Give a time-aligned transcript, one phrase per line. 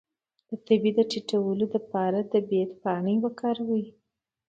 [0.47, 3.85] د تبې د ټیټولو لپاره د بید پاڼې وکاروئ